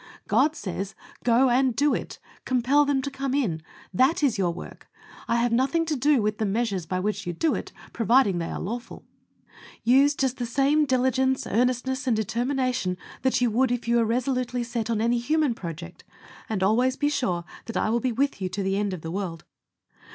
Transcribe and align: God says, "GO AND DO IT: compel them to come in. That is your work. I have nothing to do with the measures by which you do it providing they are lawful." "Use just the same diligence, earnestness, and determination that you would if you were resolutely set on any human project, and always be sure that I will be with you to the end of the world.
God 0.27 0.55
says, 0.55 0.95
"GO 1.23 1.51
AND 1.51 1.75
DO 1.75 1.93
IT: 1.93 2.17
compel 2.43 2.85
them 2.85 3.03
to 3.03 3.11
come 3.11 3.35
in. 3.35 3.61
That 3.93 4.23
is 4.23 4.35
your 4.39 4.49
work. 4.49 4.87
I 5.27 5.35
have 5.35 5.51
nothing 5.51 5.85
to 5.85 5.95
do 5.95 6.23
with 6.23 6.39
the 6.39 6.45
measures 6.47 6.87
by 6.87 6.99
which 6.99 7.27
you 7.27 7.33
do 7.33 7.53
it 7.53 7.71
providing 7.93 8.39
they 8.39 8.49
are 8.49 8.59
lawful." 8.59 9.05
"Use 9.83 10.15
just 10.15 10.37
the 10.37 10.47
same 10.47 10.85
diligence, 10.85 11.45
earnestness, 11.45 12.07
and 12.07 12.15
determination 12.15 12.97
that 13.21 13.39
you 13.41 13.51
would 13.51 13.71
if 13.71 13.87
you 13.87 13.97
were 13.97 14.05
resolutely 14.05 14.63
set 14.63 14.89
on 14.89 15.01
any 15.01 15.19
human 15.19 15.53
project, 15.53 16.03
and 16.49 16.63
always 16.63 16.95
be 16.97 17.07
sure 17.09 17.43
that 17.67 17.77
I 17.77 17.91
will 17.91 17.99
be 17.99 18.11
with 18.11 18.41
you 18.41 18.49
to 18.49 18.63
the 18.63 18.77
end 18.77 18.95
of 18.95 19.01
the 19.01 19.11
world. 19.11 19.45